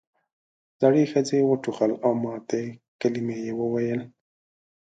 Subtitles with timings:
[0.81, 2.63] زړې ښځې وټوخل او ماتې
[3.01, 4.01] کلمې یې وویل.